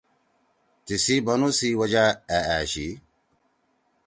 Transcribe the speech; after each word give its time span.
تیِسی 0.85 1.15
بنُو 1.25 1.49
سی 1.57 1.69
وجہ 1.79 2.05
أ 2.35 2.37
أشی۔ 2.57 2.87